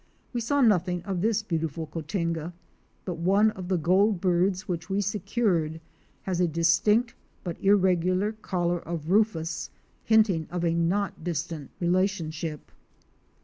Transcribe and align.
We 0.33 0.41
saw 0.41 0.61
nothing 0.61 1.03
of 1.03 1.21
this 1.21 1.43
beautiful 1.43 1.85
Cotinga, 1.85 2.53
but 3.05 3.19
one 3.19 3.51
of 3.51 3.67
the 3.67 3.77
Goldbirds 3.77 4.61
which 4.61 4.89
we 4.89 4.99
secured 4.99 5.79
had 6.23 6.39
a 6.41 6.47
distinct 6.47 7.13
but 7.43 7.63
irregular 7.63 8.31
collar 8.31 8.79
of 8.79 9.11
rufous, 9.11 9.69
hinting 10.03 10.47
of 10.49 10.63
a 10.65 10.73
not 10.73 11.23
distant 11.23 11.69
relationship. 11.79 12.71